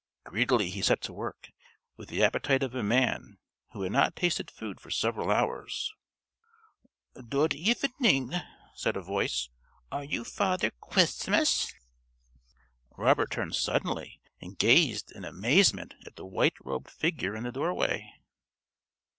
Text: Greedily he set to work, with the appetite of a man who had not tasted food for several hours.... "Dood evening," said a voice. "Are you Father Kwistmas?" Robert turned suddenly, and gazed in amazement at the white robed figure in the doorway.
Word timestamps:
Greedily 0.23 0.71
he 0.71 0.81
set 0.81 0.99
to 1.01 1.13
work, 1.13 1.51
with 1.95 2.09
the 2.09 2.23
appetite 2.23 2.63
of 2.63 2.73
a 2.73 2.81
man 2.81 3.37
who 3.71 3.83
had 3.83 3.91
not 3.91 4.15
tasted 4.15 4.49
food 4.49 4.81
for 4.81 4.89
several 4.89 5.29
hours.... 5.29 5.93
"Dood 7.13 7.53
evening," 7.53 8.33
said 8.73 8.97
a 8.97 9.01
voice. 9.03 9.49
"Are 9.91 10.03
you 10.03 10.23
Father 10.23 10.71
Kwistmas?" 10.71 11.71
Robert 12.97 13.29
turned 13.29 13.53
suddenly, 13.55 14.19
and 14.41 14.57
gazed 14.57 15.11
in 15.11 15.23
amazement 15.23 15.93
at 16.07 16.15
the 16.15 16.25
white 16.25 16.59
robed 16.65 16.89
figure 16.89 17.35
in 17.35 17.43
the 17.43 17.51
doorway. 17.51 18.11